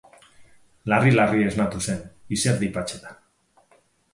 [0.93, 1.99] Larri-larri esnatu zen,
[2.39, 3.21] izerdi patsetan.